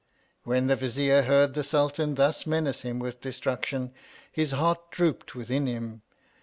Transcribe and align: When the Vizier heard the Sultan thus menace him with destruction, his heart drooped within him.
When 0.45 0.65
the 0.65 0.75
Vizier 0.75 1.21
heard 1.21 1.53
the 1.53 1.63
Sultan 1.63 2.15
thus 2.15 2.47
menace 2.47 2.81
him 2.81 2.97
with 2.97 3.21
destruction, 3.21 3.93
his 4.31 4.49
heart 4.49 4.89
drooped 4.89 5.35
within 5.35 5.67
him. 5.67 6.01